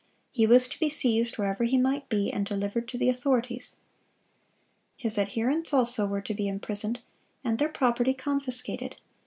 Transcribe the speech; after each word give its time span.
He 0.31 0.47
was 0.47 0.67
to 0.69 0.79
be 0.79 0.89
seized 0.89 1.37
wherever 1.37 1.63
he 1.63 1.77
might 1.77 2.09
be, 2.09 2.31
and 2.31 2.43
delivered 2.43 2.87
to 2.87 2.97
the 2.97 3.07
authorities. 3.07 3.75
His 4.97 5.15
adherents 5.15 5.73
also 5.75 6.07
were 6.07 6.21
to 6.23 6.33
be 6.33 6.47
imprisoned, 6.47 7.01
and 7.43 7.59
their 7.59 7.69
property 7.69 8.15
confiscated. 8.15 8.95